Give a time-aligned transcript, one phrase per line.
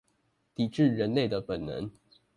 [0.55, 1.91] 抵制人類的本能